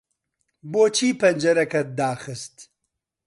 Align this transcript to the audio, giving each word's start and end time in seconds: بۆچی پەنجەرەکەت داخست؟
بۆچی 0.71 1.09
پەنجەرەکەت 1.19 1.87
داخست؟ 1.99 2.55